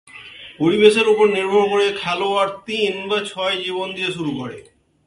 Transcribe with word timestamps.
পরিবেশের 0.59 1.07
উপর 1.07 1.25
নির্ভর 1.27 1.63
করে 1.69 1.87
খেলোয়াড় 2.01 2.51
তিন 2.65 2.93
বা 3.09 3.19
ছয় 3.25 3.55
জীবন 3.63 3.87
দিয়ে 3.95 4.11
শুরু 4.11 4.31
করে। 4.39 4.57